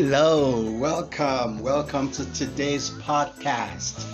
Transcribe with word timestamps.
Hello, 0.00 0.62
welcome, 0.78 1.58
welcome 1.58 2.08
to 2.12 2.32
today's 2.32 2.88
podcast. 2.88 4.06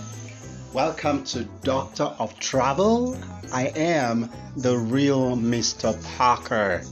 Welcome 0.73 1.25
to 1.25 1.45
Doctor 1.63 2.05
of 2.05 2.41
Travel. 2.41 3.19
I 3.53 3.67
am 3.77 4.31
the 4.57 4.79
real 4.79 5.37
Mr. 5.37 5.93
Parker. 6.17 6.83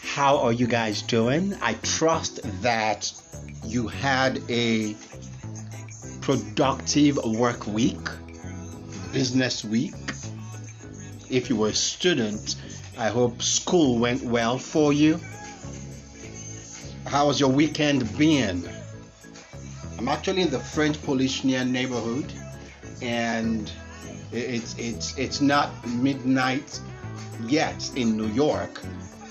How 0.00 0.38
are 0.38 0.52
you 0.54 0.66
guys 0.66 1.02
doing? 1.02 1.54
I 1.60 1.74
trust 1.74 2.40
that 2.62 3.12
you 3.66 3.86
had 3.86 4.40
a 4.48 4.96
productive 6.22 7.18
work 7.22 7.66
week, 7.66 8.00
business 9.12 9.62
week. 9.62 9.92
If 11.28 11.50
you 11.50 11.56
were 11.56 11.68
a 11.68 11.74
student, 11.74 12.56
I 12.96 13.10
hope 13.10 13.42
school 13.42 13.98
went 13.98 14.22
well 14.22 14.56
for 14.56 14.94
you. 14.94 15.20
How's 17.14 17.38
your 17.38 17.50
weekend 17.50 18.18
been? 18.18 18.68
I'm 19.98 20.08
actually 20.08 20.42
in 20.42 20.50
the 20.50 20.58
French 20.58 21.00
Polichinelle 21.02 21.70
neighborhood, 21.70 22.32
and 23.02 23.70
it's 24.32 24.76
it's 24.78 25.16
it's 25.16 25.40
not 25.40 25.70
midnight 25.86 26.80
yet 27.46 27.88
in 27.94 28.16
New 28.16 28.26
York, 28.26 28.82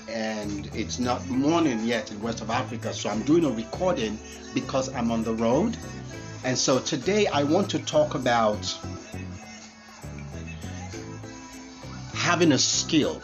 and 0.08 0.70
it's 0.74 0.98
not 0.98 1.28
morning 1.28 1.84
yet 1.84 2.10
in 2.10 2.22
West 2.22 2.40
of 2.40 2.48
Africa. 2.48 2.94
So 2.94 3.10
I'm 3.10 3.22
doing 3.24 3.44
a 3.44 3.50
recording 3.50 4.18
because 4.54 4.88
I'm 4.94 5.10
on 5.10 5.22
the 5.22 5.34
road, 5.34 5.76
and 6.42 6.56
so 6.56 6.78
today 6.78 7.26
I 7.26 7.42
want 7.42 7.68
to 7.72 7.78
talk 7.80 8.14
about 8.14 8.64
having 12.14 12.52
a 12.52 12.58
skill 12.58 13.20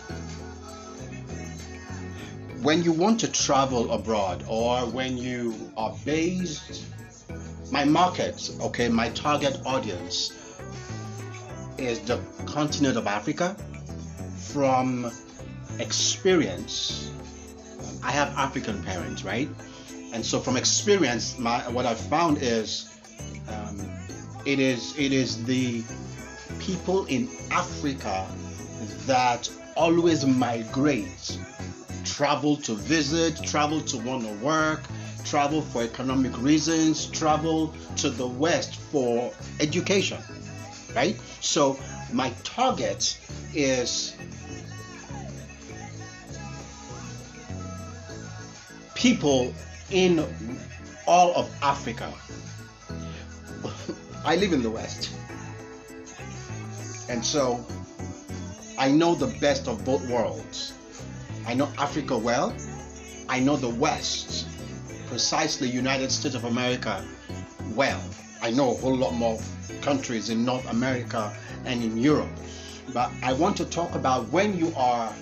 when 2.62 2.82
you 2.82 2.92
want 2.92 3.20
to 3.20 3.32
travel 3.32 3.90
abroad 3.90 4.44
or 4.46 4.80
when 4.80 5.16
you 5.16 5.72
are 5.78 5.94
based 6.04 6.84
my 7.72 7.84
market 7.84 8.50
okay 8.60 8.88
my 8.88 9.08
target 9.10 9.58
audience 9.64 10.32
is 11.78 12.00
the 12.00 12.20
continent 12.44 12.98
of 12.98 13.06
africa. 13.06 13.56
From 14.52 15.10
experience 15.78 17.10
i 18.02 18.10
have 18.10 18.28
african 18.36 18.82
parents 18.82 19.24
right? 19.24 19.48
And 20.12 20.26
so 20.26 20.40
from 20.40 20.56
experience 20.56 21.38
my 21.38 21.60
what 21.70 21.86
i 21.86 21.94
found 21.94 22.38
is 22.42 22.90
um, 23.48 23.80
it 24.44 24.58
is 24.58 24.98
it 24.98 25.12
is 25.12 25.44
the 25.44 25.82
people 26.58 27.06
in 27.06 27.28
africa 27.50 28.26
that 29.06 29.48
always 29.76 30.26
migrate 30.26 31.38
travel 32.10 32.56
to 32.56 32.74
visit, 32.74 33.36
travel 33.44 33.80
to 33.80 33.96
want 33.98 34.22
to 34.24 34.32
work, 34.44 34.82
travel 35.24 35.62
for 35.62 35.82
economic 35.82 36.36
reasons, 36.42 37.06
travel 37.06 37.72
to 37.96 38.10
the 38.10 38.26
West 38.26 38.76
for 38.76 39.32
education, 39.60 40.18
right? 40.94 41.16
So 41.40 41.78
my 42.12 42.30
target 42.42 43.16
is 43.54 44.16
people 48.94 49.54
in 49.90 50.26
all 51.06 51.32
of 51.34 51.48
Africa. 51.62 52.12
I 54.24 54.36
live 54.36 54.52
in 54.52 54.62
the 54.62 54.70
West. 54.70 55.10
And 57.08 57.24
so 57.24 57.64
I 58.78 58.90
know 58.90 59.14
the 59.14 59.28
best 59.40 59.68
of 59.68 59.84
both 59.84 60.06
worlds. 60.08 60.74
I 61.50 61.54
know 61.54 61.68
Africa 61.78 62.16
well. 62.16 62.54
I 63.28 63.40
know 63.40 63.56
the 63.56 63.68
West, 63.68 64.46
precisely 65.08 65.68
United 65.68 66.12
States 66.12 66.36
of 66.36 66.44
America, 66.44 67.04
well. 67.74 68.00
I 68.40 68.52
know 68.52 68.70
a 68.70 68.74
whole 68.74 68.96
lot 68.96 69.14
more 69.14 69.36
countries 69.80 70.30
in 70.30 70.44
North 70.44 70.64
America 70.70 71.36
and 71.64 71.82
in 71.82 71.98
Europe. 71.98 72.30
But 72.94 73.10
I 73.24 73.32
want 73.32 73.56
to 73.56 73.64
talk 73.64 73.96
about 73.96 74.28
when 74.28 74.56
you 74.56 74.72
are 74.76 75.12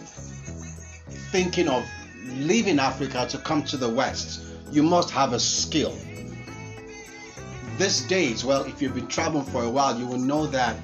thinking 1.32 1.66
of 1.66 1.82
leaving 2.26 2.78
Africa 2.78 3.26
to 3.30 3.38
come 3.38 3.62
to 3.62 3.78
the 3.78 3.88
West, 3.88 4.42
you 4.70 4.82
must 4.82 5.10
have 5.10 5.32
a 5.32 5.40
skill. 5.40 5.96
These 7.78 8.02
days, 8.02 8.44
well, 8.44 8.64
if 8.64 8.82
you've 8.82 8.94
been 8.94 9.06
traveling 9.06 9.46
for 9.46 9.64
a 9.64 9.70
while, 9.70 9.98
you 9.98 10.04
will 10.04 10.18
know 10.18 10.44
that 10.48 10.76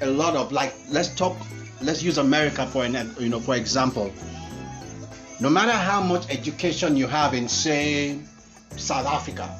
a 0.00 0.06
lot 0.06 0.36
of 0.36 0.52
like, 0.52 0.72
let's 0.88 1.12
talk, 1.16 1.36
let's 1.80 2.04
use 2.04 2.18
America 2.18 2.64
for 2.68 2.84
an, 2.84 3.16
you 3.18 3.30
know, 3.30 3.40
for 3.40 3.56
example 3.56 4.12
no 5.40 5.50
matter 5.50 5.72
how 5.72 6.00
much 6.02 6.28
education 6.30 6.96
you 6.96 7.06
have 7.06 7.34
in, 7.34 7.48
say, 7.48 8.18
South 8.76 9.06
Africa, 9.06 9.58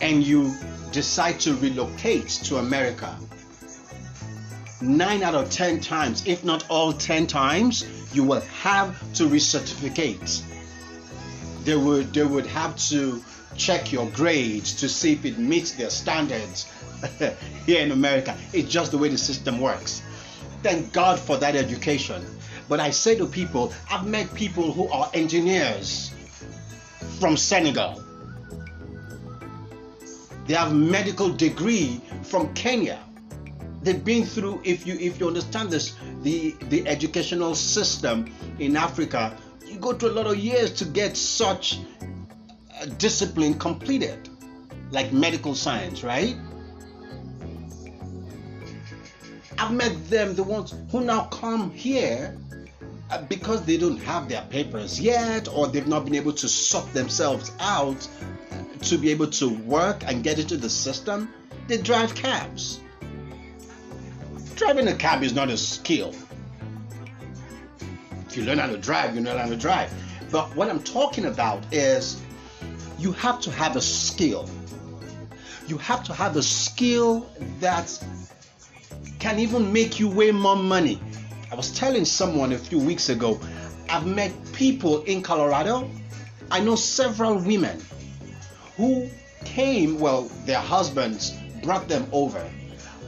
and 0.00 0.22
you 0.24 0.54
decide 0.90 1.40
to 1.40 1.54
relocate 1.54 2.28
to 2.28 2.56
America, 2.56 3.16
nine 4.80 5.22
out 5.22 5.34
of 5.34 5.50
ten 5.50 5.80
times, 5.80 6.26
if 6.26 6.44
not 6.44 6.68
all 6.68 6.92
ten 6.92 7.26
times, 7.26 7.86
you 8.12 8.24
will 8.24 8.40
have 8.62 8.98
to 9.14 9.24
recertificate. 9.24 10.42
They 11.64 11.76
would 11.76 12.12
they 12.12 12.24
would 12.24 12.46
have 12.46 12.76
to 12.90 13.22
check 13.56 13.92
your 13.92 14.06
grades 14.10 14.74
to 14.80 14.88
see 14.88 15.12
if 15.12 15.24
it 15.24 15.38
meets 15.38 15.72
their 15.72 15.90
standards 15.90 16.70
here 17.66 17.80
in 17.80 17.92
America. 17.92 18.36
It's 18.52 18.68
just 18.68 18.90
the 18.90 18.98
way 18.98 19.08
the 19.08 19.18
system 19.18 19.60
works. 19.60 20.02
Thank 20.62 20.92
God 20.92 21.18
for 21.18 21.36
that 21.38 21.56
education. 21.56 22.24
But 22.68 22.80
I 22.80 22.90
say 22.90 23.16
to 23.16 23.26
people, 23.26 23.72
I've 23.90 24.06
met 24.06 24.32
people 24.34 24.72
who 24.72 24.88
are 24.88 25.10
engineers 25.14 26.12
from 27.18 27.36
Senegal. 27.36 28.02
They 30.46 30.54
have 30.54 30.74
medical 30.74 31.28
degree 31.30 32.00
from 32.22 32.52
Kenya. 32.54 32.98
They've 33.82 34.04
been 34.04 34.24
through 34.24 34.60
if 34.64 34.86
you 34.86 34.94
if 34.94 35.18
you 35.18 35.26
understand 35.26 35.70
this 35.70 35.96
the 36.22 36.54
the 36.68 36.86
educational 36.86 37.54
system 37.54 38.32
in 38.58 38.76
Africa, 38.76 39.36
you 39.66 39.76
go 39.78 39.92
through 39.92 40.10
a 40.10 40.16
lot 40.20 40.26
of 40.26 40.36
years 40.36 40.72
to 40.74 40.84
get 40.84 41.16
such 41.16 41.78
discipline 42.98 43.58
completed 43.58 44.28
like 44.90 45.12
medical 45.12 45.54
science, 45.54 46.04
right? 46.04 46.36
I've 49.62 49.72
met 49.72 50.10
them, 50.10 50.34
the 50.34 50.42
ones 50.42 50.74
who 50.90 51.02
now 51.02 51.26
come 51.26 51.70
here 51.70 52.36
uh, 53.12 53.22
because 53.22 53.64
they 53.64 53.76
don't 53.76 53.98
have 53.98 54.28
their 54.28 54.42
papers 54.50 55.00
yet 55.00 55.46
or 55.46 55.68
they've 55.68 55.86
not 55.86 56.04
been 56.04 56.16
able 56.16 56.32
to 56.32 56.48
sort 56.48 56.92
themselves 56.92 57.52
out 57.60 58.08
to 58.80 58.98
be 58.98 59.12
able 59.12 59.28
to 59.28 59.50
work 59.60 60.02
and 60.04 60.24
get 60.24 60.40
into 60.40 60.56
the 60.56 60.68
system, 60.68 61.32
they 61.68 61.76
drive 61.76 62.12
cabs. 62.16 62.80
Driving 64.56 64.88
a 64.88 64.96
cab 64.96 65.22
is 65.22 65.32
not 65.32 65.48
a 65.48 65.56
skill. 65.56 66.12
If 68.26 68.36
you 68.36 68.42
learn 68.42 68.58
how 68.58 68.66
to 68.66 68.78
drive, 68.78 69.14
you 69.14 69.22
learn 69.22 69.38
how 69.38 69.46
to 69.46 69.56
drive. 69.56 69.92
But 70.32 70.56
what 70.56 70.70
I'm 70.70 70.82
talking 70.82 71.26
about 71.26 71.62
is 71.72 72.20
you 72.98 73.12
have 73.12 73.40
to 73.42 73.52
have 73.52 73.76
a 73.76 73.80
skill. 73.80 74.50
You 75.68 75.78
have 75.78 76.02
to 76.02 76.14
have 76.14 76.34
a 76.34 76.42
skill 76.42 77.30
that 77.60 77.96
can 79.22 79.38
even 79.38 79.72
make 79.72 80.00
you 80.00 80.08
way 80.08 80.30
more 80.32 80.56
money 80.56 80.98
I 81.52 81.54
was 81.54 81.70
telling 81.70 82.06
someone 82.06 82.52
a 82.52 82.58
few 82.58 82.78
weeks 82.78 83.10
ago, 83.10 83.38
I've 83.90 84.06
met 84.06 84.32
people 84.54 85.02
in 85.02 85.20
Colorado. 85.20 85.90
I 86.50 86.60
know 86.60 86.76
several 86.76 87.36
women 87.36 87.78
who 88.78 89.10
came, 89.44 90.00
well, 90.00 90.30
their 90.46 90.60
husbands 90.60 91.34
brought 91.62 91.88
them 91.88 92.06
over. 92.10 92.42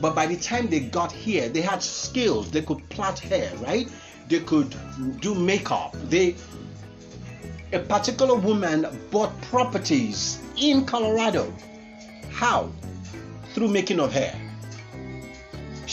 But 0.02 0.14
by 0.14 0.26
the 0.26 0.36
time 0.36 0.68
they 0.68 0.80
got 0.80 1.10
here, 1.10 1.48
they 1.48 1.62
had 1.62 1.82
skills. 1.82 2.50
They 2.50 2.60
could 2.60 2.86
plait 2.90 3.18
hair, 3.18 3.50
right? 3.62 3.88
They 4.28 4.40
could 4.40 4.76
do 5.22 5.34
makeup. 5.34 5.96
They 6.10 6.36
a 7.72 7.78
particular 7.78 8.34
woman 8.34 8.86
bought 9.10 9.40
properties 9.44 10.38
in 10.58 10.84
Colorado. 10.84 11.50
How? 12.30 12.70
Through 13.54 13.68
making 13.68 14.00
of 14.00 14.12
hair. 14.12 14.38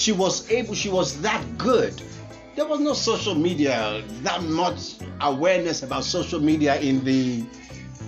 She 0.02 0.12
was 0.12 0.50
able, 0.50 0.74
she 0.74 0.90
was 0.90 1.22
that 1.22 1.44
good 1.58 2.02
there 2.56 2.66
was 2.66 2.80
no 2.80 2.94
social 2.94 3.36
media, 3.36 4.04
that 4.24 4.44
much 4.44 4.96
awareness 5.22 5.84
about 5.84 6.04
social 6.04 6.40
media 6.40 6.80
in 6.80 7.04
the 7.04 7.46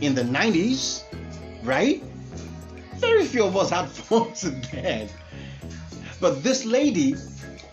in 0.01 0.13
the 0.15 0.23
90s, 0.23 1.03
right? 1.63 2.03
Very 2.97 3.25
few 3.25 3.45
of 3.45 3.55
us 3.55 3.69
had 3.69 3.89
phones 3.89 4.41
then. 4.71 5.09
But 6.19 6.43
this 6.43 6.65
lady, 6.65 7.15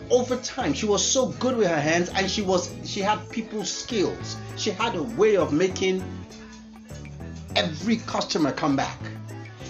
over 0.09 0.37
time, 0.37 0.73
she 0.73 0.85
was 0.85 1.05
so 1.05 1.27
good 1.39 1.57
with 1.57 1.67
her 1.67 1.79
hands 1.79 2.09
and 2.09 2.29
she 2.29 2.41
was 2.41 2.73
she 2.85 3.01
had 3.01 3.17
people 3.29 3.65
skills. 3.65 4.37
She 4.57 4.71
had 4.71 4.95
a 4.95 5.03
way 5.03 5.35
of 5.35 5.51
making 5.51 6.03
every 7.55 7.97
customer 7.97 8.51
come 8.51 8.75
back. 8.75 8.97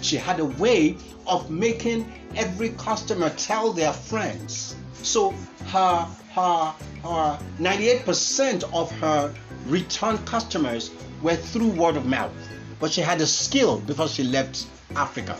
She 0.02 0.18
had 0.18 0.40
a 0.40 0.46
way 0.46 0.98
of 1.28 1.50
making 1.50 2.12
every 2.36 2.70
customer 2.70 3.30
tell 3.32 3.72
their 3.72 3.94
friends. 3.94 4.76
So 5.04 5.34
her 5.68 6.08
her 6.34 6.74
her 7.04 7.40
98% 7.60 8.64
of 8.74 8.92
her 9.00 9.34
return 9.66 10.18
customers 10.20 10.92
were 11.22 11.36
through 11.36 11.70
word 11.70 11.98
of 11.98 12.06
mouth. 12.06 12.32
But 12.80 12.92
she 12.92 13.02
had 13.02 13.22
a 13.22 13.28
skill 13.28 13.80
before 13.80 14.08
she 14.08 14.24
left 14.24 14.66
Africa. 14.96 15.38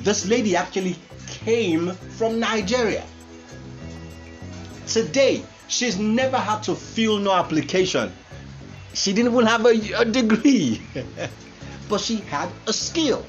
This 0.00 0.26
lady 0.26 0.56
actually 0.56 0.96
came 1.28 1.92
from 2.18 2.40
Nigeria. 2.40 3.04
Today, 4.86 5.44
she's 5.68 5.98
never 5.98 6.36
had 6.36 6.62
to 6.64 6.74
fill 6.74 7.18
no 7.18 7.32
application. 7.32 8.12
She 8.94 9.12
didn't 9.12 9.32
even 9.32 9.46
have 9.46 9.64
a, 9.64 10.00
a 10.00 10.04
degree, 10.04 10.82
but 11.88 12.00
she 12.00 12.16
had 12.16 12.48
a 12.66 12.72
skill. 12.72 13.24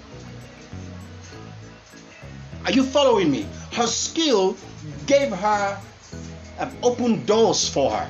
Are 2.65 2.71
you 2.71 2.83
following 2.83 3.29
me? 3.31 3.45
Her 3.73 3.87
skill 3.87 4.55
gave 5.05 5.31
her 5.31 5.79
uh, 6.59 6.69
open 6.81 7.25
doors 7.25 7.67
for 7.67 7.91
her. 7.91 8.09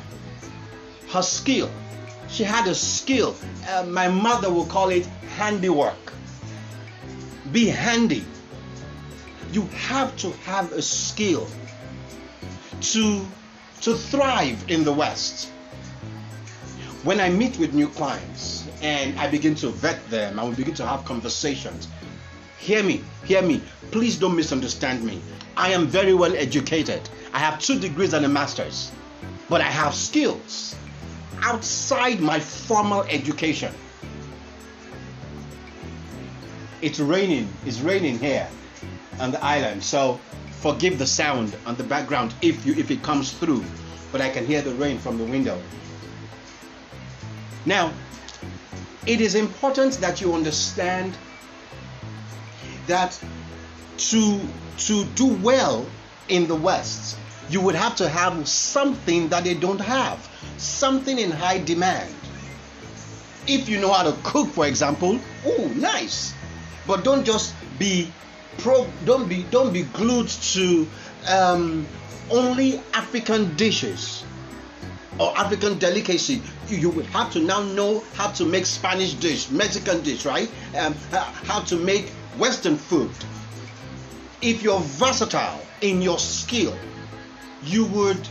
Her 1.09 1.23
skill. 1.23 1.71
She 2.27 2.43
had 2.43 2.67
a 2.67 2.75
skill. 2.75 3.35
Uh, 3.69 3.83
my 3.87 4.07
mother 4.07 4.51
will 4.51 4.65
call 4.65 4.89
it 4.89 5.05
handiwork. 5.37 6.13
Be 7.51 7.67
handy. 7.67 8.25
You 9.51 9.63
have 9.67 10.15
to 10.17 10.31
have 10.45 10.71
a 10.71 10.81
skill 10.81 11.47
to, 12.81 13.25
to 13.81 13.95
thrive 13.95 14.65
in 14.69 14.83
the 14.83 14.93
West. 14.93 15.52
When 17.03 17.19
I 17.19 17.29
meet 17.29 17.59
with 17.59 17.73
new 17.73 17.89
clients 17.89 18.65
and 18.81 19.19
I 19.19 19.29
begin 19.29 19.55
to 19.55 19.67
vet 19.67 20.09
them, 20.09 20.39
I 20.39 20.43
will 20.43 20.53
begin 20.53 20.73
to 20.75 20.87
have 20.87 21.03
conversations. 21.03 21.89
Hear 22.57 22.81
me, 22.81 23.03
hear 23.25 23.41
me. 23.41 23.61
Please 23.91 24.17
don't 24.17 24.37
misunderstand 24.37 25.03
me. 25.03 25.21
I 25.57 25.73
am 25.73 25.85
very 25.85 26.13
well 26.13 26.33
educated. 26.33 27.01
I 27.33 27.39
have 27.39 27.59
two 27.59 27.77
degrees 27.77 28.13
and 28.13 28.25
a 28.25 28.29
master's, 28.29 28.89
but 29.49 29.59
I 29.59 29.65
have 29.65 29.93
skills 29.93 30.77
outside 31.41 32.21
my 32.21 32.39
formal 32.39 33.01
education. 33.09 33.73
It's 36.81 37.01
raining, 37.01 37.49
it's 37.65 37.81
raining 37.81 38.17
here 38.17 38.47
on 39.19 39.31
the 39.31 39.43
island, 39.43 39.83
so 39.83 40.21
forgive 40.61 40.99
the 40.99 41.07
sound 41.07 41.53
on 41.65 41.75
the 41.75 41.83
background 41.83 42.33
if 42.41 42.65
you 42.65 42.73
if 42.75 42.91
it 42.91 43.03
comes 43.03 43.33
through, 43.33 43.65
but 44.13 44.21
I 44.21 44.29
can 44.29 44.45
hear 44.45 44.61
the 44.61 44.73
rain 44.75 44.99
from 44.99 45.17
the 45.17 45.25
window. 45.25 45.61
Now, 47.65 47.93
it 49.05 49.21
is 49.21 49.35
important 49.35 49.95
that 50.01 50.21
you 50.21 50.33
understand 50.33 51.17
that 52.87 53.19
to 53.97 54.41
to 54.77 55.05
do 55.15 55.27
well 55.27 55.85
in 56.27 56.47
the 56.47 56.55
West, 56.55 57.17
you 57.49 57.61
would 57.61 57.75
have 57.75 57.95
to 57.97 58.09
have 58.09 58.47
something 58.47 59.29
that 59.29 59.43
they 59.43 59.53
don't 59.53 59.79
have, 59.79 60.29
something 60.57 61.19
in 61.19 61.31
high 61.31 61.59
demand. 61.59 62.13
If 63.47 63.69
you 63.69 63.79
know 63.79 63.91
how 63.91 64.03
to 64.03 64.17
cook, 64.23 64.49
for 64.49 64.65
example, 64.65 65.19
oh, 65.45 65.71
nice. 65.75 66.33
But 66.87 67.03
don't 67.03 67.25
just 67.25 67.53
be 67.77 68.11
pro. 68.57 68.87
Don't 69.05 69.27
be 69.27 69.43
don't 69.43 69.73
be 69.73 69.83
glued 69.83 70.27
to 70.27 70.87
um, 71.29 71.85
only 72.29 72.81
African 72.93 73.55
dishes 73.55 74.23
or 75.19 75.37
African 75.37 75.77
delicacy. 75.77 76.41
You, 76.67 76.89
would 76.89 77.05
have 77.07 77.31
to 77.33 77.39
now 77.39 77.61
know 77.61 78.03
how 78.13 78.29
to 78.31 78.45
make 78.45 78.65
Spanish 78.65 79.13
dish, 79.13 79.49
Mexican 79.49 80.01
dish, 80.01 80.25
right? 80.25 80.49
Um, 80.77 80.95
how 81.11 81.61
to 81.61 81.75
make 81.75 82.09
Western 82.37 82.77
food. 82.77 83.11
If 84.41 84.63
you're 84.63 84.79
versatile 84.79 85.65
in 85.81 86.01
your 86.01 86.19
skill, 86.19 86.77
you 87.61 87.85
would 87.85 88.27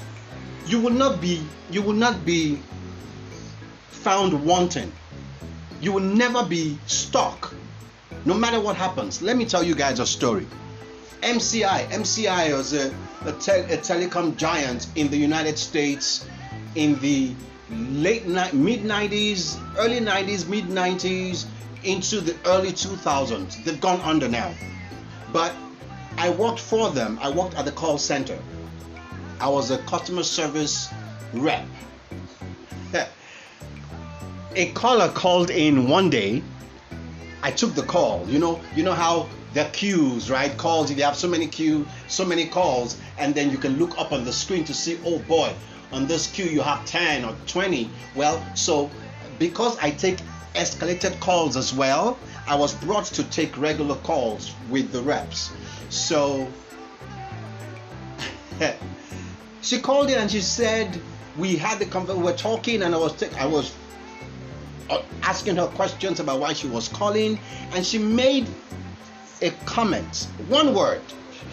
you 0.67 0.79
will 0.81 0.93
not 0.93 1.21
be 1.21 1.45
you 1.71 1.83
will 1.83 1.95
not 1.95 2.25
be 2.25 2.63
found 3.89 4.45
wanting. 4.45 4.93
You 5.81 5.93
will 5.93 6.01
never 6.01 6.45
be 6.45 6.79
stuck. 6.87 7.55
No 8.25 8.35
matter 8.35 8.61
what 8.61 8.77
happens. 8.77 9.23
Let 9.23 9.37
me 9.37 9.45
tell 9.45 9.63
you 9.63 9.75
guys 9.75 9.99
a 9.99 10.07
story. 10.07 10.47
MCI, 11.23 11.89
MCI 11.89 12.53
was 12.57 12.73
a, 12.73 12.89
a, 13.25 13.33
te- 13.33 13.73
a 13.73 13.79
telecom 13.79 14.37
giant 14.37 14.89
in 14.97 15.09
the 15.09 15.17
United 15.17 15.57
States 15.59 16.27
in 16.75 16.99
the 17.01 17.35
late 17.71 18.27
ni- 18.27 18.53
mid 18.53 18.83
90s, 18.83 19.61
early 19.79 20.01
90s, 20.01 20.49
mid 20.49 20.67
90s, 20.67 21.47
into 21.85 22.21
the 22.21 22.37
early 22.47 22.73
2000s. 22.73 23.65
They've 23.65 23.81
gone 23.81 24.01
under 24.03 24.29
now. 24.29 24.55
But 25.33 25.55
I 26.19 26.31
worked 26.31 26.61
for 26.61 26.91
them. 26.91 27.19
I 27.21 27.31
worked 27.31 27.55
at 27.55 27.65
the 27.65 27.73
call 27.73 27.99
center. 27.99 28.39
I 29.41 29.49
was 29.49 29.71
a 29.71 29.79
customer 29.79 30.23
service 30.23 30.89
rep. 31.33 31.67
a 34.55 34.71
caller 34.73 35.09
called 35.09 35.51
in 35.51 35.89
one 35.89 36.11
day. 36.11 36.43
I 37.43 37.51
took 37.51 37.75
the 37.75 37.83
call. 37.83 38.25
You 38.29 38.39
know, 38.39 38.61
you 38.77 38.85
know 38.85 38.93
how 38.93 39.29
the 39.55 39.65
queues, 39.73 40.31
right? 40.31 40.57
Calls, 40.57 40.91
if 40.91 40.97
you 40.97 41.05
have 41.05 41.17
so 41.17 41.29
many 41.29 41.47
queue, 41.47 41.87
so 42.09 42.25
many 42.25 42.47
calls, 42.47 42.97
and 43.19 43.35
then 43.35 43.51
you 43.51 43.59
can 43.59 43.79
look 43.79 43.99
up 43.99 44.13
on 44.13 44.25
the 44.25 44.33
screen 44.33 44.65
to 44.65 44.75
see, 44.75 44.99
oh 45.05 45.19
boy, 45.21 45.53
on 45.93 46.07
this 46.07 46.31
queue 46.31 46.47
you 46.47 46.61
have 46.63 46.85
10 46.87 47.25
or 47.25 47.35
20. 47.47 47.91
Well, 48.15 48.45
so 48.55 48.91
because 49.39 49.79
I 49.79 49.91
take 49.91 50.19
escalated 50.55 51.19
calls 51.21 51.57
as 51.57 51.73
well, 51.73 52.19
I 52.47 52.57
was 52.57 52.75
brought 52.75 53.07
to 53.07 53.25
take 53.25 53.57
regular 53.57 53.97
calls 53.97 54.55
with 54.69 54.93
the 54.93 55.03
reps. 55.03 55.53
So 55.91 56.51
she 59.63 59.81
called 59.81 60.11
in 60.11 60.19
and 60.19 60.31
she 60.31 60.41
said 60.41 61.01
we 61.37 61.57
had 61.57 61.79
the 61.79 61.87
conversation. 61.87 62.23
We 62.23 62.31
were 62.31 62.37
talking, 62.37 62.83
and 62.83 62.95
I 62.95 62.99
was 62.99 63.15
t- 63.17 63.35
I 63.39 63.47
was 63.47 63.75
uh, 64.91 65.03
asking 65.23 65.57
her 65.57 65.67
questions 65.69 66.21
about 66.21 66.41
why 66.41 66.53
she 66.53 66.69
was 66.69 66.89
calling, 66.89 67.39
and 67.73 67.85
she 67.85 67.99
made 67.99 68.47
a 69.41 69.51
comment. 69.65 70.29
One 70.49 70.75
word. 70.75 71.03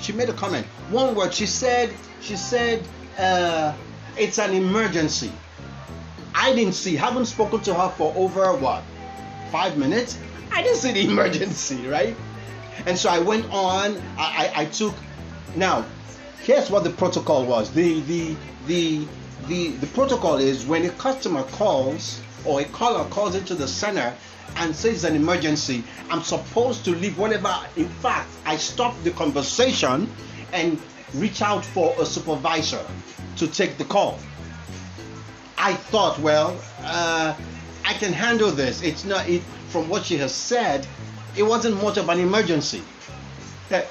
She 0.01 0.13
made 0.13 0.29
a 0.29 0.33
comment. 0.33 0.65
One 0.89 1.15
word. 1.15 1.33
She 1.33 1.45
said. 1.45 1.93
She 2.21 2.35
said. 2.35 2.83
Uh, 3.17 3.73
it's 4.19 4.37
an 4.37 4.53
emergency. 4.53 5.31
I 6.35 6.53
didn't 6.53 6.73
see. 6.73 6.95
Haven't 6.95 7.25
spoken 7.25 7.61
to 7.61 7.73
her 7.73 7.89
for 7.89 8.13
over 8.15 8.53
what? 8.55 8.83
Five 9.51 9.77
minutes. 9.77 10.19
I 10.51 10.61
didn't 10.61 10.77
see 10.77 10.91
the 10.91 11.05
emergency, 11.11 11.87
right? 11.87 12.15
And 12.85 12.97
so 12.97 13.09
I 13.09 13.19
went 13.19 13.45
on. 13.51 13.97
I, 14.17 14.51
I, 14.55 14.61
I 14.61 14.65
took. 14.65 14.93
Now, 15.55 15.85
here's 16.41 16.69
what 16.69 16.83
the 16.83 16.89
protocol 16.91 17.45
was. 17.45 17.71
The 17.71 18.01
the 18.01 18.35
the 18.67 19.07
the 19.47 19.69
the 19.77 19.87
protocol 19.87 20.37
is 20.37 20.65
when 20.65 20.85
a 20.85 20.89
customer 20.91 21.43
calls 21.43 22.21
or 22.45 22.61
a 22.61 22.65
caller 22.65 23.05
calls 23.09 23.35
into 23.35 23.55
the 23.55 23.67
center 23.67 24.13
and 24.57 24.75
says 24.75 25.03
an 25.03 25.15
emergency, 25.15 25.83
I'm 26.09 26.23
supposed 26.23 26.85
to 26.85 26.91
leave 26.95 27.17
whatever. 27.17 27.55
In 27.75 27.89
fact, 27.89 28.29
I 28.45 28.57
stop 28.57 28.95
the 29.03 29.11
conversation 29.11 30.09
and 30.53 30.79
reach 31.13 31.41
out 31.41 31.65
for 31.65 31.95
a 31.99 32.05
supervisor 32.05 32.85
to 33.37 33.47
take 33.47 33.77
the 33.77 33.85
call. 33.85 34.19
I 35.57 35.73
thought, 35.73 36.19
well, 36.19 36.59
uh, 36.81 37.35
I 37.85 37.93
can 37.93 38.13
handle 38.13 38.51
this. 38.51 38.81
It's 38.81 39.03
not. 39.03 39.27
It, 39.27 39.41
from 39.69 39.89
what 39.89 40.05
she 40.05 40.17
has 40.17 40.33
said, 40.33 40.87
it 41.35 41.43
wasn't 41.43 41.81
much 41.83 41.97
of 41.97 42.09
an 42.09 42.19
emergency. 42.19 42.81
Uh, 43.71 43.81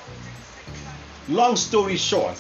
long 1.29 1.57
story 1.57 1.97
short, 1.97 2.39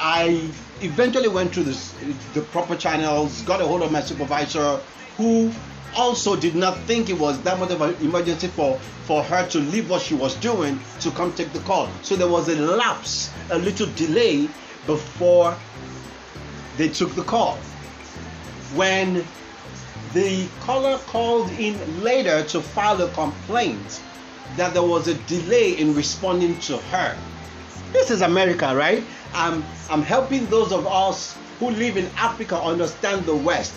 I 0.00 0.50
eventually 0.80 1.28
went 1.28 1.54
through 1.54 1.64
this, 1.64 1.94
the 2.34 2.42
proper 2.42 2.76
channels, 2.76 3.42
got 3.42 3.60
a 3.60 3.66
hold 3.66 3.82
of 3.82 3.92
my 3.92 4.00
supervisor, 4.00 4.80
who 5.16 5.52
also 5.96 6.36
did 6.36 6.54
not 6.54 6.78
think 6.80 7.08
it 7.08 7.18
was 7.18 7.40
that 7.42 7.58
much 7.58 7.70
of 7.70 7.80
an 7.80 7.94
emergency 7.96 8.48
for, 8.48 8.78
for 9.04 9.22
her 9.22 9.46
to 9.48 9.58
leave 9.58 9.88
what 9.88 10.02
she 10.02 10.14
was 10.14 10.34
doing 10.36 10.78
to 11.00 11.10
come 11.10 11.32
take 11.32 11.52
the 11.52 11.60
call. 11.60 11.88
So 12.02 12.16
there 12.16 12.28
was 12.28 12.48
a 12.48 12.56
lapse, 12.56 13.32
a 13.50 13.58
little 13.58 13.86
delay 13.94 14.48
before 14.86 15.56
they 16.76 16.88
took 16.88 17.14
the 17.14 17.24
call. 17.24 17.56
When 18.74 19.24
the 20.12 20.48
caller 20.60 20.98
called 21.06 21.50
in 21.52 22.02
later 22.02 22.44
to 22.44 22.60
file 22.60 23.00
a 23.02 23.10
complaint 23.10 24.02
that 24.56 24.72
there 24.72 24.82
was 24.82 25.08
a 25.08 25.14
delay 25.14 25.72
in 25.72 25.94
responding 25.94 26.58
to 26.60 26.78
her. 26.78 27.16
This 27.92 28.10
is 28.10 28.22
America, 28.22 28.74
right? 28.74 29.04
I'm, 29.34 29.64
I'm 29.90 30.02
helping 30.02 30.46
those 30.46 30.72
of 30.72 30.86
us 30.86 31.36
who 31.58 31.70
live 31.70 31.96
in 31.96 32.06
Africa 32.16 32.60
understand 32.60 33.26
the 33.26 33.34
West. 33.34 33.74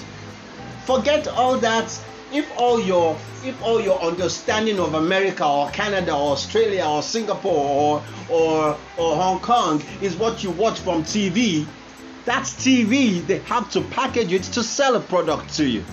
Forget 0.86 1.28
all 1.28 1.58
that. 1.58 2.00
If 2.32 2.48
all 2.58 2.80
your 2.80 3.18
if 3.44 3.60
all 3.64 3.82
your 3.82 4.00
understanding 4.02 4.80
of 4.80 4.94
America 4.94 5.46
or 5.46 5.70
Canada 5.72 6.14
or 6.14 6.34
Australia 6.34 6.86
or 6.86 7.02
Singapore 7.02 7.54
or 7.54 8.04
or, 8.30 8.78
or 8.98 9.16
Hong 9.16 9.40
Kong 9.40 9.82
is 10.02 10.16
what 10.16 10.44
you 10.44 10.52
watch 10.52 10.80
from 10.80 11.04
TV, 11.04 11.66
that's 12.26 12.54
TV. 12.54 13.26
They 13.26 13.40
have 13.40 13.72
to 13.72 13.82
package 13.82 14.34
it 14.34 14.44
to 14.44 14.64
sell 14.64 14.96
a 14.96 15.00
product 15.00 15.56
to 15.56 15.66
you. 15.68 15.84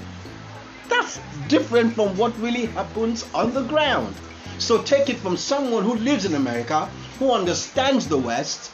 That's 0.89 1.19
different 1.49 1.95
from 1.95 2.17
what 2.17 2.37
really 2.39 2.67
happens 2.67 3.25
on 3.35 3.55
the 3.55 3.63
ground. 3.63 4.15
So 4.59 4.83
take 4.83 5.09
it 5.09 5.17
from 5.17 5.37
someone 5.37 5.85
who 5.85 5.95
lives 5.97 6.25
in 6.25 6.35
America, 6.35 6.87
who 7.19 7.33
understands 7.33 8.07
the 8.09 8.19
West, 8.19 8.71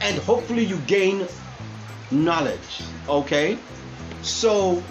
and 0.00 0.18
hopefully 0.18 0.64
you 0.64 0.78
gain 0.86 1.26
knowledge. 2.10 2.82
Okay, 3.08 3.58
so 4.22 4.82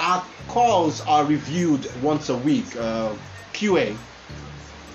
our 0.00 0.26
calls 0.48 1.00
are 1.02 1.24
reviewed 1.24 1.86
once 2.02 2.30
a 2.30 2.36
week. 2.36 2.74
Uh, 2.76 3.14
QA, 3.52 3.96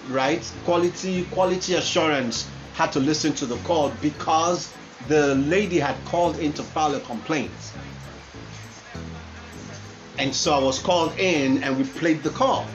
right? 0.08 0.52
Quality 0.64 1.26
quality 1.26 1.76
assurance 1.76 2.50
had 2.74 2.92
to 2.92 3.00
listen 3.00 3.34
to 3.36 3.46
the 3.46 3.58
call 3.58 3.90
because 4.02 4.74
the 5.08 5.36
lady 5.36 5.78
had 5.78 5.96
called 6.06 6.40
in 6.40 6.52
to 6.54 6.64
file 6.64 6.96
a 6.96 7.00
complaint. 7.02 7.52
And 10.18 10.34
so 10.34 10.54
I 10.54 10.60
was 10.60 10.80
called 10.80 11.18
in 11.20 11.64
and 11.64 11.78
we 11.78 11.84
played 11.84 12.24
the 12.24 12.32
call. 12.32 12.68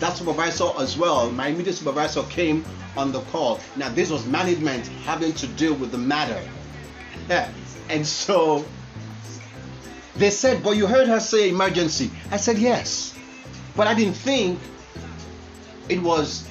That 0.00 0.16
supervisor 0.16 0.70
as 0.78 0.96
well, 0.98 1.30
my 1.30 1.48
immediate 1.48 1.74
supervisor 1.74 2.22
came 2.24 2.64
on 2.96 3.12
the 3.12 3.20
call. 3.22 3.60
Now, 3.76 3.90
this 3.90 4.10
was 4.10 4.26
management 4.26 4.86
having 5.04 5.32
to 5.34 5.46
deal 5.46 5.74
with 5.74 5.92
the 5.92 5.98
matter. 5.98 6.42
and 7.88 8.06
so 8.06 8.66
they 10.18 10.30
said, 10.30 10.62
But 10.62 10.76
you 10.76 10.86
heard 10.86 11.08
her 11.08 11.20
say 11.20 11.48
emergency. 11.48 12.10
I 12.30 12.36
said, 12.36 12.58
Yes. 12.58 13.14
But 13.76 13.86
I 13.86 13.94
didn't 13.94 14.14
think 14.14 14.58
it 15.88 16.02
was 16.02 16.48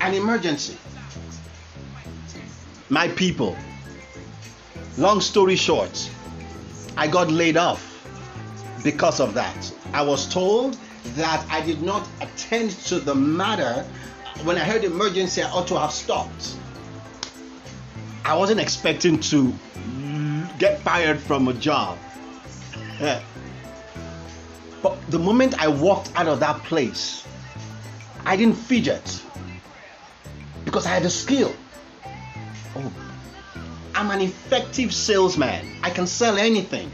an 0.00 0.14
emergency. 0.14 0.76
My 2.88 3.08
people, 3.08 3.56
long 4.98 5.20
story 5.20 5.56
short, 5.56 6.10
I 6.96 7.08
got 7.08 7.30
laid 7.30 7.56
off 7.56 7.82
because 8.84 9.18
of 9.18 9.34
that. 9.34 9.72
I 9.92 10.02
was 10.02 10.32
told 10.32 10.78
that 11.16 11.44
I 11.50 11.60
did 11.62 11.82
not 11.82 12.06
attend 12.20 12.70
to 12.86 13.00
the 13.00 13.14
matter. 13.14 13.84
When 14.44 14.56
I 14.58 14.60
heard 14.60 14.84
emergency, 14.84 15.42
I 15.42 15.50
ought 15.50 15.66
to 15.68 15.78
have 15.78 15.92
stopped. 15.92 16.56
I 18.24 18.36
wasn't 18.36 18.60
expecting 18.60 19.18
to 19.20 19.52
get 20.58 20.80
fired 20.80 21.18
from 21.18 21.48
a 21.48 21.54
job. 21.54 21.98
but 24.82 25.10
the 25.10 25.18
moment 25.18 25.60
I 25.60 25.68
walked 25.68 26.10
out 26.16 26.28
of 26.28 26.40
that 26.40 26.62
place, 26.64 27.26
I 28.24 28.36
didn't 28.36 28.56
fidget 28.56 29.22
because 30.64 30.86
I 30.86 30.90
had 30.90 31.04
a 31.04 31.10
skill. 31.10 31.54
Oh, 32.74 32.92
I'm 33.94 34.10
an 34.10 34.20
effective 34.20 34.94
salesman. 34.94 35.76
I 35.82 35.90
can 35.90 36.06
sell 36.06 36.38
anything. 36.38 36.90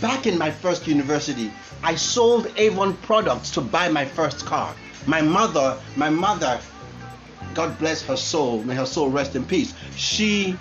Back 0.00 0.26
in 0.26 0.38
my 0.38 0.50
first 0.50 0.86
university, 0.86 1.52
I 1.82 1.94
sold 1.96 2.50
Avon 2.56 2.96
products 2.98 3.50
to 3.50 3.60
buy 3.60 3.88
my 3.88 4.04
first 4.04 4.46
car. 4.46 4.74
My 5.06 5.20
mother, 5.20 5.78
my 5.96 6.10
mother, 6.10 6.60
God 7.54 7.78
bless 7.78 8.02
her 8.02 8.16
soul, 8.16 8.62
may 8.62 8.74
her 8.74 8.86
soul 8.86 9.10
rest 9.10 9.36
in 9.36 9.44
peace. 9.44 9.74
She 9.96 10.56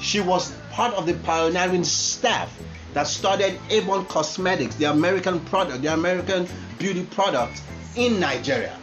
she 0.00 0.20
was 0.20 0.52
part 0.70 0.94
of 0.94 1.06
the 1.06 1.14
pioneering 1.14 1.84
staff 1.84 2.50
that 2.94 3.06
started 3.06 3.58
Avon 3.70 4.04
Cosmetics, 4.06 4.74
the 4.76 4.84
American 4.84 5.40
product, 5.40 5.82
the 5.82 5.92
American 5.92 6.48
beauty 6.78 7.04
product 7.04 7.62
in 7.96 8.18
Nigeria. 8.20 8.78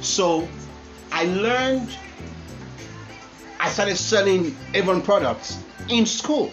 So 0.00 0.48
I 1.12 1.24
learned 1.24 1.90
I 3.58 3.68
started 3.68 3.96
selling 3.96 4.56
Avon 4.74 5.02
products 5.02 5.62
in 5.88 6.06
school. 6.06 6.50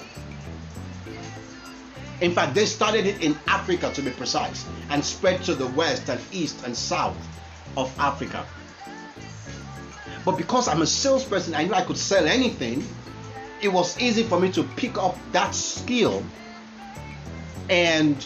In 2.19 2.33
fact, 2.33 2.55
they 2.55 2.65
started 2.65 3.05
it 3.05 3.21
in 3.21 3.37
Africa 3.47 3.91
to 3.93 4.01
be 4.01 4.09
precise 4.11 4.65
and 4.89 5.03
spread 5.03 5.43
to 5.43 5.55
the 5.55 5.67
west 5.67 6.09
and 6.09 6.19
east 6.31 6.65
and 6.65 6.75
south 6.75 7.15
of 7.77 7.93
Africa. 7.99 8.45
But 10.25 10.35
because 10.35 10.67
I'm 10.67 10.81
a 10.81 10.87
salesperson, 10.87 11.55
I 11.55 11.63
knew 11.63 11.73
I 11.73 11.83
could 11.83 11.97
sell 11.97 12.25
anything. 12.25 12.85
It 13.61 13.69
was 13.69 13.99
easy 13.99 14.23
for 14.23 14.39
me 14.39 14.51
to 14.51 14.63
pick 14.63 14.97
up 14.97 15.17
that 15.31 15.55
skill 15.55 16.23
and 17.69 18.25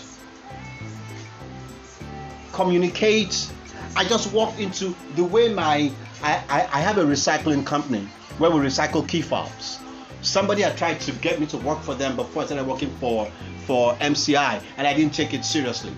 communicate. 2.51 3.50
I 3.95 4.03
just 4.03 4.31
walked 4.33 4.59
into 4.59 4.95
the 5.15 5.23
way 5.23 5.53
my 5.53 5.91
I, 6.23 6.43
I, 6.50 6.69
I 6.73 6.79
have 6.81 6.97
a 6.97 7.03
recycling 7.03 7.65
company 7.65 8.07
where 8.38 8.51
we 8.51 8.59
recycle 8.59 9.07
key 9.07 9.21
fobs. 9.21 9.79
Somebody 10.21 10.61
had 10.61 10.77
tried 10.77 11.00
to 11.01 11.11
get 11.13 11.39
me 11.39 11.47
to 11.47 11.57
work 11.57 11.81
for 11.81 11.95
them 11.95 12.15
before 12.15 12.43
I 12.43 12.45
started 12.45 12.67
working 12.67 12.95
for 12.97 13.31
for 13.65 13.93
MCI, 13.95 14.61
and 14.77 14.85
I 14.88 14.93
didn't 14.93 15.13
take 15.13 15.33
it 15.33 15.45
seriously. 15.45 15.93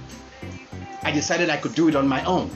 I 1.02 1.12
decided 1.12 1.50
I 1.50 1.58
could 1.58 1.76
do 1.76 1.90
it 1.90 1.96
on 1.96 2.08
my 2.08 2.24
own. 2.24 2.50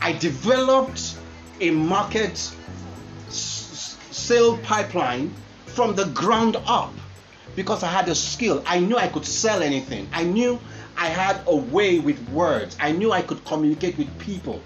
I 0.00 0.12
developed 0.12 1.16
a 1.60 1.70
market 1.70 2.54
sale 4.28 4.58
pipeline 4.58 5.32
from 5.64 5.94
the 5.94 6.04
ground 6.08 6.54
up 6.66 6.92
because 7.56 7.82
I 7.82 7.86
had 7.86 8.10
a 8.10 8.14
skill. 8.14 8.62
I 8.66 8.78
knew 8.78 8.98
I 8.98 9.08
could 9.08 9.24
sell 9.24 9.62
anything. 9.62 10.06
I 10.12 10.22
knew 10.22 10.60
I 10.98 11.08
had 11.08 11.40
a 11.46 11.56
way 11.56 11.98
with 11.98 12.20
words. 12.28 12.76
I 12.78 12.92
knew 12.92 13.10
I 13.10 13.22
could 13.22 13.42
communicate 13.46 13.96
with 13.96 14.10
people. 14.18 14.60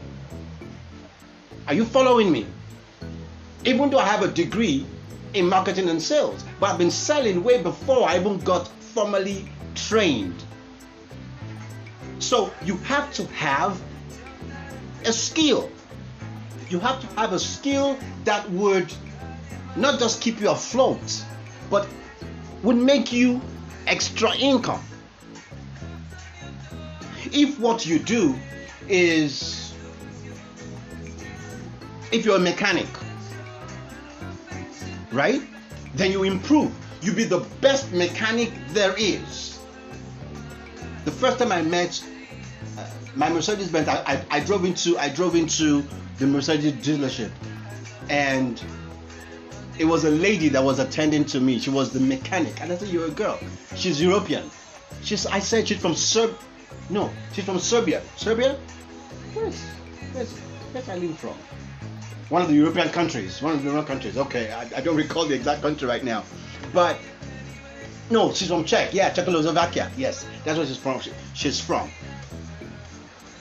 Are 1.68 1.74
you 1.74 1.84
following 1.84 2.32
me? 2.32 2.44
Even 3.64 3.88
though 3.88 4.00
I 4.00 4.06
have 4.06 4.24
a 4.24 4.32
degree 4.32 4.84
in 5.32 5.48
marketing 5.48 5.88
and 5.88 6.02
sales, 6.02 6.44
but 6.58 6.70
I've 6.70 6.78
been 6.78 6.90
selling 6.90 7.44
way 7.44 7.62
before 7.62 8.08
I 8.08 8.18
even 8.18 8.38
got 8.40 8.66
formally 8.66 9.48
trained. 9.76 10.42
So 12.18 12.52
you 12.64 12.78
have 12.78 13.12
to 13.14 13.26
have 13.26 13.80
a 15.04 15.12
skill. 15.12 15.70
You 16.68 16.80
have 16.80 17.00
to 17.00 17.06
have 17.14 17.32
a 17.32 17.38
skill 17.38 17.96
that 18.24 18.50
would 18.50 18.92
not 19.76 19.98
just 19.98 20.20
keep 20.20 20.40
you 20.40 20.50
afloat, 20.50 21.24
but 21.70 21.88
would 22.62 22.76
make 22.76 23.12
you 23.12 23.40
extra 23.86 24.34
income. 24.36 24.82
If 27.32 27.58
what 27.58 27.86
you 27.86 27.98
do 27.98 28.38
is, 28.88 29.74
if 32.10 32.24
you're 32.24 32.36
a 32.36 32.40
mechanic, 32.40 32.86
right? 35.12 35.42
Then 35.94 36.12
you 36.12 36.24
improve. 36.24 36.72
You 37.02 37.12
be 37.12 37.24
the 37.24 37.40
best 37.60 37.92
mechanic 37.92 38.52
there 38.68 38.94
is. 38.96 39.58
The 41.04 41.10
first 41.10 41.38
time 41.38 41.52
I 41.52 41.62
met 41.62 42.02
uh, 42.78 42.86
my 43.16 43.28
Mercedes 43.28 43.70
Benz, 43.70 43.88
I, 43.88 43.96
I, 44.06 44.24
I 44.30 44.40
drove 44.40 44.64
into 44.64 44.96
I 44.98 45.08
drove 45.08 45.34
into 45.34 45.84
the 46.18 46.26
Mercedes 46.26 46.74
dealership, 46.74 47.30
and 48.08 48.62
it 49.82 49.88
was 49.88 50.04
a 50.04 50.10
lady 50.10 50.48
that 50.48 50.62
was 50.62 50.78
attending 50.78 51.24
to 51.24 51.40
me. 51.40 51.58
She 51.58 51.68
was 51.68 51.92
the 51.92 51.98
mechanic, 51.98 52.60
and 52.60 52.72
I 52.72 52.76
said, 52.76 52.88
"You're 52.88 53.08
a 53.08 53.10
girl. 53.10 53.38
She's 53.74 54.00
European." 54.00 54.48
She's 55.02 55.26
I 55.26 55.40
said 55.40 55.66
she's 55.66 55.80
from 55.80 55.96
Serb. 55.96 56.38
No, 56.88 57.10
she's 57.32 57.44
from 57.44 57.58
Serbia. 57.58 58.00
Serbia? 58.16 58.56
Where's 59.34 59.60
where's 60.12 60.32
where's 60.72 60.88
Eileen 60.88 61.14
from? 61.14 61.34
one 62.28 62.42
of 62.42 62.48
the 62.48 62.54
European 62.54 62.88
countries, 62.90 63.42
one 63.42 63.54
of 63.54 63.58
the 63.58 63.64
European 63.64 63.86
countries. 63.86 64.16
Okay, 64.16 64.52
I, 64.52 64.62
I, 64.76 64.80
don't 64.80 64.96
recall 64.96 65.26
the 65.26 65.34
exact 65.34 65.60
country 65.60 65.86
right 65.86 66.02
now, 66.02 66.22
but 66.72 66.96
no, 68.08 68.32
she's 68.32 68.48
from 68.48 68.64
Czech. 68.64 68.94
Yeah, 68.94 69.10
Czechoslovakia. 69.10 69.90
Yes, 69.98 70.24
that's 70.44 70.56
where 70.56 70.66
she's 70.66 70.78
from. 70.78 71.00
She, 71.00 71.10
she's 71.34 71.60
from. 71.60 71.90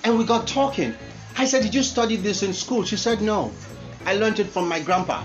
And 0.03 0.17
we 0.17 0.25
got 0.25 0.47
talking. 0.47 0.95
I 1.37 1.45
said, 1.45 1.61
"Did 1.61 1.75
you 1.75 1.83
study 1.83 2.15
this 2.15 2.41
in 2.41 2.51
school?" 2.53 2.83
She 2.83 2.97
said, 2.97 3.21
"No, 3.21 3.51
I 4.07 4.15
learned 4.15 4.39
it 4.39 4.47
from 4.47 4.67
my 4.67 4.79
grandpa 4.81 5.23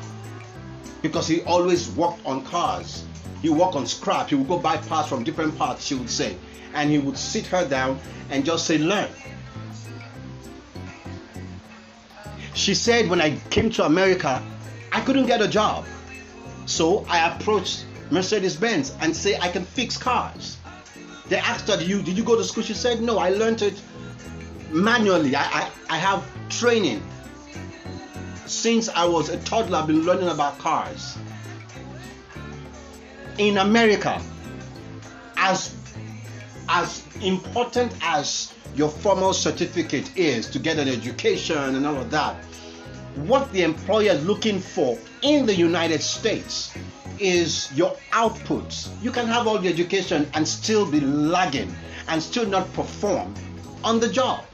because 1.03 1.29
he 1.29 1.43
always 1.43 1.91
worked 1.91 2.25
on 2.25 2.45
cars. 2.45 3.05
He 3.43 3.49
worked 3.49 3.75
on 3.75 3.87
scrap. 3.87 4.31
He 4.31 4.35
would 4.35 4.49
go 4.49 4.59
buy 4.59 4.77
parts 4.77 5.09
from 5.09 5.25
different 5.25 5.57
parts." 5.57 5.85
She 5.85 5.95
would 5.95 6.11
say, 6.11 6.37
and 6.75 6.91
he 6.91 6.99
would 6.99 7.19
sit 7.19 7.47
her 7.47 7.67
down 7.67 7.99
and 8.31 8.45
just 8.45 8.67
say, 8.67 8.79
"Learn." 8.79 9.09
She 12.55 12.75
said 12.75 13.09
when 13.11 13.21
I 13.21 13.39
came 13.51 13.71
to 13.71 13.85
America, 13.85 14.43
I 14.91 15.01
couldn't 15.03 15.27
get 15.27 15.43
a 15.43 15.49
job. 15.49 15.85
So 16.65 17.05
I 17.09 17.29
approached 17.29 17.85
Mercedes 18.11 18.57
Benz 18.57 18.95
and 19.01 19.15
say 19.15 19.39
I 19.39 19.49
can 19.49 19.65
fix 19.65 19.97
cars. 19.97 20.57
They 21.29 21.37
asked 21.37 21.69
her, 21.69 21.81
you, 21.83 22.03
did 22.03 22.17
you 22.17 22.25
go 22.25 22.37
to 22.37 22.45
school? 22.45 22.63
She 22.63 22.75
said, 22.75 23.03
no, 23.03 23.19
I 23.19 23.31
learned 23.31 23.63
it 23.63 23.81
manually. 24.71 25.35
I, 25.37 25.43
I, 25.43 25.71
I 25.91 25.97
have 25.99 26.25
training. 26.49 27.03
Since 28.47 28.89
I 28.89 29.05
was 29.05 29.29
a 29.29 29.39
toddler, 29.39 29.79
I've 29.79 29.87
been 29.87 30.05
learning 30.05 30.29
about 30.29 30.59
cars. 30.59 31.19
In 33.39 33.59
America, 33.59 34.21
as, 35.37 35.75
as 36.69 37.03
important 37.23 37.93
as 38.03 38.53
your 38.77 38.89
formal 38.89 39.33
certificate 39.33 40.17
is 40.17 40.49
to 40.51 40.59
get 40.59 40.79
an 40.79 40.89
education 40.89 41.59
and 41.59 41.87
all 41.87 41.97
of 41.97 42.11
that, 42.13 42.37
what 43.17 43.51
the 43.53 43.63
employer 43.63 44.13
is 44.13 44.25
looking 44.25 44.61
for 44.61 44.97
in 45.23 45.47
the 45.47 45.55
United 45.55 46.01
States 46.01 46.73
is 47.19 47.73
your 47.75 47.97
output. 48.13 48.89
You 49.03 49.11
can 49.11 49.27
have 49.27 49.47
all 49.47 49.59
the 49.59 49.69
education 49.69 50.31
and 50.35 50.47
still 50.47 50.89
be 50.89 51.01
lagging 51.01 51.75
and 52.09 52.23
still 52.23 52.47
not 52.47 52.73
perform 52.75 53.35
on 53.83 53.99
the 53.99 54.09
job. 54.09 54.45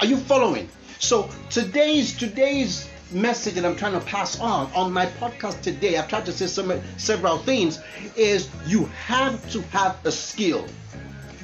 Are 0.00 0.06
you 0.06 0.16
following? 0.16 0.70
So 0.98 1.28
today's 1.50 2.16
today's 2.16 2.88
message 3.10 3.54
that 3.54 3.64
I'm 3.64 3.76
trying 3.76 3.92
to 3.92 4.00
pass 4.00 4.38
on 4.40 4.72
on 4.72 4.92
my 4.92 5.06
podcast 5.06 5.60
today, 5.62 5.96
I've 5.98 6.08
tried 6.08 6.26
to 6.26 6.32
say 6.32 6.46
some, 6.46 6.80
several 6.96 7.38
things, 7.38 7.80
is 8.16 8.48
you 8.66 8.86
have 9.06 9.50
to 9.52 9.62
have 9.62 9.96
a 10.04 10.12
skill. 10.12 10.66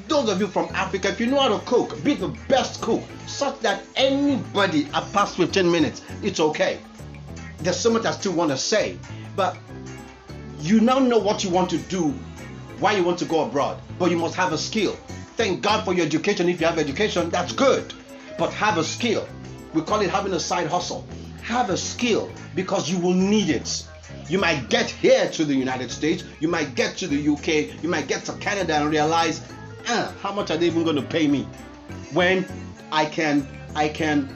Those 0.08 0.28
of 0.28 0.40
you 0.40 0.48
from 0.48 0.68
Africa, 0.74 1.08
if 1.08 1.20
you 1.20 1.26
know 1.26 1.38
how 1.38 1.56
to 1.56 1.64
cook, 1.66 2.02
be 2.02 2.14
the 2.14 2.28
best 2.48 2.80
cook, 2.80 3.02
such 3.26 3.60
that 3.60 3.82
anybody 3.94 4.86
at 4.92 5.12
past 5.12 5.36
15 5.36 5.70
minutes, 5.70 6.02
it's 6.22 6.40
okay. 6.40 6.80
There's 7.58 7.78
so 7.78 7.90
much 7.90 8.04
I 8.06 8.10
still 8.12 8.32
want 8.32 8.50
to 8.50 8.56
say, 8.56 8.98
but 9.36 9.56
you 10.58 10.80
now 10.80 10.98
know 10.98 11.18
what 11.18 11.44
you 11.44 11.50
want 11.50 11.70
to 11.70 11.78
do, 11.78 12.10
why 12.80 12.92
you 12.92 13.04
want 13.04 13.18
to 13.20 13.24
go 13.24 13.44
abroad, 13.44 13.80
but 13.98 14.10
you 14.10 14.16
must 14.16 14.34
have 14.34 14.52
a 14.52 14.58
skill. 14.58 14.96
Thank 15.36 15.62
God 15.62 15.84
for 15.84 15.92
your 15.94 16.04
education. 16.04 16.48
If 16.48 16.60
you 16.60 16.66
have 16.66 16.78
education, 16.78 17.30
that's 17.30 17.52
good, 17.52 17.94
but 18.36 18.52
have 18.54 18.78
a 18.78 18.84
skill. 18.84 19.28
We 19.74 19.82
call 19.82 20.00
it 20.00 20.10
having 20.10 20.32
a 20.32 20.40
side 20.40 20.66
hustle. 20.66 21.06
Have 21.42 21.70
a 21.70 21.76
skill 21.76 22.30
because 22.54 22.90
you 22.90 22.98
will 22.98 23.14
need 23.14 23.50
it. 23.50 23.86
You 24.28 24.38
might 24.38 24.68
get 24.68 24.88
here 24.88 25.28
to 25.30 25.44
the 25.44 25.54
United 25.54 25.90
States, 25.90 26.24
you 26.38 26.48
might 26.48 26.74
get 26.74 26.96
to 26.98 27.06
the 27.06 27.28
UK, 27.28 27.82
you 27.82 27.88
might 27.88 28.06
get 28.06 28.24
to 28.26 28.32
Canada 28.34 28.74
and 28.74 28.90
realize, 28.90 29.40
ah, 29.88 30.12
how 30.20 30.32
much 30.32 30.50
are 30.50 30.56
they 30.56 30.66
even 30.66 30.84
going 30.84 30.96
to 30.96 31.02
pay 31.02 31.26
me? 31.26 31.48
When 32.12 32.46
I 32.92 33.06
can 33.06 33.46
I 33.74 33.88
can 33.88 34.34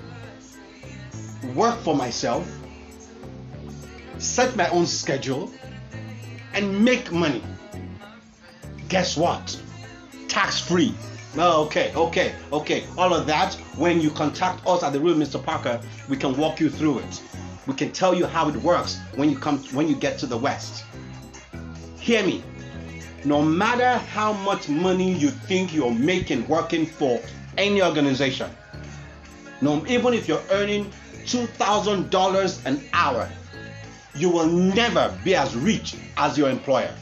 work 1.54 1.78
for 1.80 1.94
myself, 1.94 2.48
set 4.18 4.56
my 4.56 4.68
own 4.68 4.86
schedule, 4.86 5.52
and 6.52 6.84
make 6.84 7.12
money. 7.12 7.42
Guess 8.88 9.16
what? 9.16 9.60
Tax 10.28 10.60
free. 10.60 10.94
Oh, 11.36 11.64
okay, 11.64 11.92
okay, 11.96 12.34
okay. 12.52 12.84
All 12.96 13.12
of 13.12 13.26
that, 13.26 13.54
when 13.76 14.00
you 14.00 14.10
contact 14.10 14.64
us 14.66 14.84
at 14.84 14.92
the 14.92 15.00
real 15.00 15.16
Mr. 15.16 15.42
Parker, 15.42 15.80
we 16.08 16.16
can 16.16 16.36
walk 16.36 16.60
you 16.60 16.70
through 16.70 17.00
it. 17.00 17.22
We 17.66 17.74
can 17.74 17.90
tell 17.90 18.14
you 18.14 18.26
how 18.26 18.48
it 18.48 18.56
works 18.56 19.00
when 19.16 19.30
you 19.30 19.38
come 19.38 19.58
when 19.72 19.88
you 19.88 19.96
get 19.96 20.18
to 20.18 20.26
the 20.26 20.36
West. 20.36 20.84
Hear 21.98 22.24
me. 22.24 22.44
No 23.24 23.42
matter 23.42 23.98
how 23.98 24.32
much 24.32 24.68
money 24.68 25.12
you 25.12 25.30
think 25.30 25.74
you're 25.74 25.90
making 25.90 26.46
working 26.46 26.86
for 26.86 27.20
any 27.56 27.82
organization, 27.82 28.50
no, 29.60 29.84
even 29.86 30.12
if 30.12 30.28
you're 30.28 30.42
earning 30.50 30.92
$2,000 31.24 32.66
an 32.66 32.84
hour, 32.92 33.28
you 34.14 34.28
will 34.28 34.46
never 34.46 35.18
be 35.24 35.34
as 35.34 35.56
rich 35.56 35.96
as 36.18 36.36
your 36.36 36.50
employer. 36.50 36.94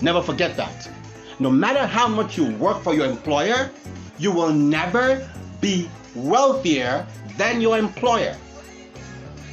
Never 0.00 0.22
forget 0.22 0.56
that. 0.56 0.88
No 1.38 1.50
matter 1.50 1.86
how 1.86 2.08
much 2.08 2.38
you 2.38 2.50
work 2.56 2.82
for 2.82 2.94
your 2.94 3.06
employer, 3.06 3.70
you 4.18 4.32
will 4.32 4.52
never 4.52 5.28
be 5.60 5.90
wealthier 6.14 7.06
than 7.36 7.60
your 7.60 7.78
employer. 7.78 8.36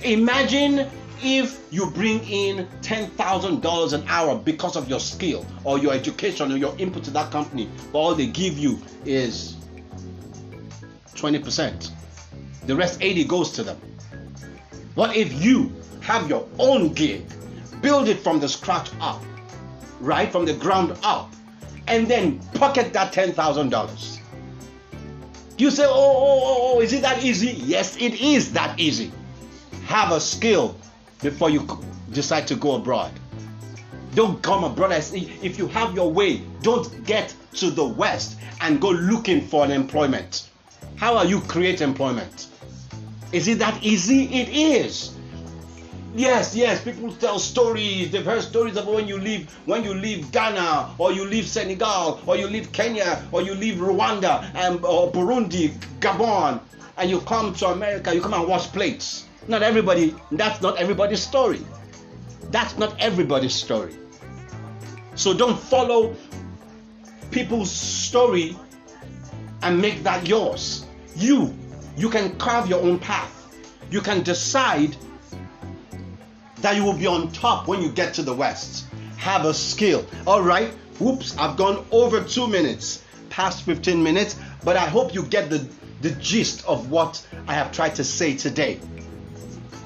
Imagine 0.03 0.89
if 1.21 1.59
you 1.71 1.89
bring 1.91 2.23
in 2.23 2.67
$10,000 2.81 3.93
an 3.93 4.03
hour 4.07 4.35
because 4.35 4.75
of 4.75 4.89
your 4.89 4.99
skill 4.99 5.45
or 5.63 5.77
your 5.77 5.93
education 5.93 6.51
or 6.51 6.57
your 6.57 6.77
input 6.77 7.03
to 7.05 7.11
that 7.11 7.31
company, 7.31 7.69
but 7.91 7.99
all 7.99 8.15
they 8.15 8.27
give 8.27 8.57
you 8.57 8.79
is 9.05 9.55
20%. 11.15 11.91
The 12.65 12.75
rest 12.75 12.99
80 13.01 13.25
goes 13.25 13.51
to 13.53 13.63
them. 13.63 13.77
What 14.95 15.15
if 15.15 15.33
you 15.33 15.71
have 16.01 16.29
your 16.29 16.47
own 16.59 16.93
gig, 16.93 17.23
build 17.81 18.07
it 18.07 18.19
from 18.19 18.39
the 18.39 18.47
scratch 18.47 18.89
up, 18.99 19.21
right 19.99 20.31
from 20.31 20.45
the 20.45 20.53
ground 20.53 20.97
up, 21.03 21.33
and 21.87 22.07
then 22.07 22.39
pocket 22.55 22.93
that 22.93 23.13
$10,000. 23.13 24.19
You 25.57 25.69
say, 25.69 25.85
oh, 25.85 25.89
oh, 25.89 26.41
oh, 26.43 26.75
oh, 26.75 26.81
is 26.81 26.93
it 26.93 27.01
that 27.01 27.23
easy? 27.23 27.51
Yes, 27.51 27.95
it 27.97 28.19
is 28.21 28.53
that 28.53 28.79
easy. 28.79 29.11
Have 29.85 30.11
a 30.11 30.19
skill 30.19 30.75
before 31.21 31.49
you 31.49 31.67
decide 32.11 32.47
to 32.47 32.55
go 32.55 32.75
abroad. 32.75 33.11
Don't 34.15 34.41
come 34.41 34.63
abroad 34.63 34.91
if 34.91 35.57
you 35.57 35.67
have 35.67 35.95
your 35.95 36.11
way. 36.11 36.43
Don't 36.61 37.05
get 37.05 37.33
to 37.55 37.71
the 37.71 37.85
West 37.85 38.37
and 38.61 38.79
go 38.79 38.89
looking 38.89 39.41
for 39.41 39.65
an 39.65 39.71
employment. 39.71 40.49
How 40.95 41.17
are 41.17 41.25
you 41.25 41.41
create 41.41 41.81
employment? 41.81 42.47
Is 43.31 43.47
it 43.47 43.59
that 43.59 43.83
easy? 43.83 44.25
It 44.25 44.49
is. 44.49 45.15
Yes, 46.15 46.55
yes, 46.55 46.83
people 46.83 47.11
tell 47.13 47.39
stories. 47.39 48.11
They've 48.11 48.23
heard 48.23 48.43
stories 48.43 48.77
of 48.77 48.85
when 48.85 49.07
you 49.07 49.17
leave 49.17 49.51
when 49.65 49.83
you 49.83 49.95
leave 49.95 50.31
Ghana 50.31 50.93
or 50.99 51.11
you 51.11 51.25
leave 51.25 51.47
Senegal 51.47 52.21
or 52.27 52.37
you 52.37 52.45
leave 52.45 52.71
Kenya 52.71 53.23
or 53.31 53.41
you 53.41 53.55
leave 53.55 53.79
Rwanda 53.79 54.45
and 54.53 54.85
or 54.85 55.11
Burundi, 55.11 55.73
Gabon, 55.99 56.61
and 56.97 57.09
you 57.09 57.19
come 57.21 57.55
to 57.55 57.67
America, 57.69 58.13
you 58.13 58.21
come 58.21 58.35
and 58.35 58.47
wash 58.47 58.67
plates. 58.67 59.25
Not 59.47 59.63
everybody, 59.63 60.13
that's 60.31 60.61
not 60.61 60.77
everybody's 60.77 61.21
story. 61.21 61.61
That's 62.51 62.77
not 62.77 62.95
everybody's 63.01 63.55
story. 63.55 63.95
So 65.15 65.33
don't 65.33 65.59
follow 65.59 66.15
people's 67.31 67.71
story 67.71 68.55
and 69.63 69.81
make 69.81 70.03
that 70.03 70.27
yours. 70.27 70.85
You, 71.15 71.55
you 71.97 72.09
can 72.09 72.37
carve 72.37 72.69
your 72.69 72.81
own 72.83 72.99
path. 72.99 73.31
You 73.89 74.01
can 74.01 74.21
decide 74.21 74.95
that 76.63 76.77
you 76.77 76.83
will 76.83 76.97
be 76.97 77.05
on 77.05 77.29
top 77.33 77.67
when 77.67 77.81
you 77.81 77.89
get 77.89 78.13
to 78.13 78.23
the 78.23 78.33
West. 78.33 78.85
Have 79.17 79.43
a 79.45 79.53
skill. 79.53 80.05
All 80.25 80.41
right. 80.41 80.69
Whoops, 80.97 81.37
I've 81.37 81.57
gone 81.57 81.85
over 81.91 82.23
two 82.23 82.47
minutes, 82.47 83.03
past 83.29 83.63
15 83.63 84.01
minutes, 84.01 84.39
but 84.63 84.77
I 84.77 84.85
hope 84.85 85.13
you 85.13 85.23
get 85.23 85.49
the, 85.49 85.67
the 86.01 86.11
gist 86.11 86.65
of 86.65 86.89
what 86.89 87.25
I 87.47 87.53
have 87.53 87.73
tried 87.73 87.95
to 87.95 88.03
say 88.05 88.37
today. 88.37 88.79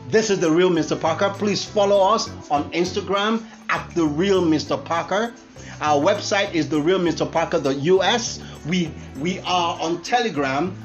This 0.10 0.30
is 0.30 0.40
the 0.40 0.52
real 0.52 0.70
Mr. 0.70 1.00
Parker. 1.00 1.34
Please 1.38 1.66
follow 1.66 2.14
us 2.14 2.30
on 2.52 2.72
Instagram 2.72 3.44
at 3.70 3.90
the 3.96 4.06
real 4.06 4.44
Mr. 4.44 4.84
Parker. 4.84 5.34
Our 5.82 6.00
website 6.00 6.54
is 6.54 6.70
the 6.70 6.80
real 6.80 7.00
Mr. 7.00 7.30
Parker.us. 7.30 8.40
We 8.68 8.92
we 9.18 9.40
are 9.40 9.80
on 9.82 10.04
Telegram 10.04 10.78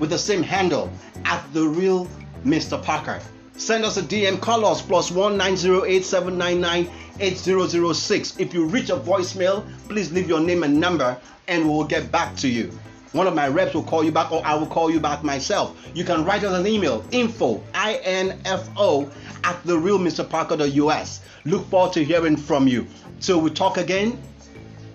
with 0.00 0.10
the 0.10 0.18
same 0.18 0.42
handle 0.42 0.90
at 1.24 1.42
the 1.52 1.66
real 1.66 2.08
Mr. 2.44 2.82
Parker. 2.82 3.20
Send 3.58 3.84
us 3.84 3.96
a 3.96 4.02
DM, 4.02 4.40
call 4.40 4.66
us 4.66 4.82
plus 4.82 5.10
one 5.10 5.36
nine 5.38 5.56
zero 5.56 5.84
eight 5.84 6.04
seven 6.04 6.36
nine 6.36 6.60
nine 6.60 6.90
eight 7.20 7.38
zero 7.38 7.66
zero 7.66 7.94
six. 7.94 8.38
If 8.38 8.52
you 8.52 8.66
reach 8.66 8.90
a 8.90 8.96
voicemail, 8.96 9.64
please 9.88 10.12
leave 10.12 10.28
your 10.28 10.40
name 10.40 10.62
and 10.62 10.78
number 10.78 11.16
and 11.48 11.64
we 11.64 11.70
will 11.70 11.84
get 11.84 12.12
back 12.12 12.36
to 12.36 12.48
you. 12.48 12.70
One 13.12 13.26
of 13.26 13.34
my 13.34 13.48
reps 13.48 13.72
will 13.72 13.82
call 13.82 14.04
you 14.04 14.12
back 14.12 14.30
or 14.30 14.44
I 14.44 14.54
will 14.56 14.66
call 14.66 14.90
you 14.90 15.00
back 15.00 15.24
myself. 15.24 15.74
You 15.94 16.04
can 16.04 16.24
write 16.24 16.44
us 16.44 16.58
an 16.58 16.66
email, 16.66 17.02
info, 17.12 17.62
I-N-F-O, 17.72 19.10
at 19.42 19.64
the 19.64 19.78
real 19.78 19.98
Mr. 19.98 20.28
Parker.us. 20.28 21.20
Look 21.46 21.66
forward 21.70 21.94
to 21.94 22.04
hearing 22.04 22.36
from 22.36 22.68
you. 22.68 22.86
So 23.20 23.38
we 23.38 23.50
talk 23.50 23.78
again 23.78 24.18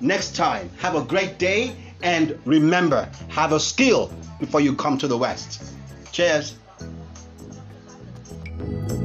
next 0.01 0.35
time. 0.35 0.69
Have 0.77 0.95
a 0.95 1.01
great 1.01 1.39
day 1.39 1.75
and 2.03 2.37
remember, 2.45 3.09
have 3.29 3.53
a 3.53 3.59
skill 3.59 4.13
before 4.39 4.61
you 4.61 4.75
come 4.75 4.99
to 4.99 5.07
the 5.07 5.17
West. 5.17 5.63
Cheers. 6.11 6.55
Thank 8.61 8.91
you. 8.91 9.00